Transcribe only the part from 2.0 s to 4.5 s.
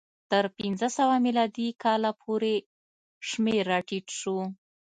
پورې شمېر راټیټ شو.